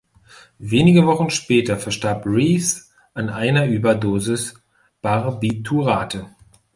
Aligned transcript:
Wenige 0.57 1.05
Wochen 1.05 1.29
später 1.29 1.77
verstarb 1.77 2.25
Reeves 2.25 2.91
an 3.13 3.29
einer 3.29 3.67
Überdosis 3.67 4.55
Barbiturate. 5.03 6.25